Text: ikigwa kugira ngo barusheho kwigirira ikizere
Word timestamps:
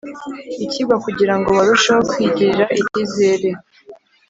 ikigwa 0.65 0.95
kugira 1.05 1.33
ngo 1.37 1.49
barusheho 1.57 2.01
kwigirira 2.09 2.65
ikizere 2.81 3.49